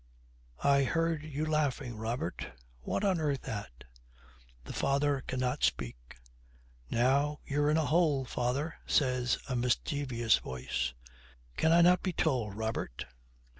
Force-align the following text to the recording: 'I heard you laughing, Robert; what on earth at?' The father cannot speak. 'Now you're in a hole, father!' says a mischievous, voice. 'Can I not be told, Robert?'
'I 0.63 0.83
heard 0.85 1.21
you 1.21 1.45
laughing, 1.45 1.95
Robert; 1.95 2.53
what 2.81 3.03
on 3.05 3.19
earth 3.19 3.47
at?' 3.47 3.83
The 4.63 4.73
father 4.73 5.21
cannot 5.27 5.63
speak. 5.63 6.17
'Now 6.89 7.39
you're 7.45 7.69
in 7.69 7.77
a 7.77 7.85
hole, 7.85 8.25
father!' 8.25 8.79
says 8.87 9.37
a 9.47 9.55
mischievous, 9.55 10.37
voice. 10.39 10.95
'Can 11.55 11.71
I 11.71 11.81
not 11.81 12.01
be 12.01 12.13
told, 12.13 12.55
Robert?' 12.55 13.05